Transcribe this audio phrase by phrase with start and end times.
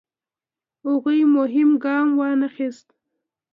[0.87, 2.87] هغوی مهم ګام وانخیست.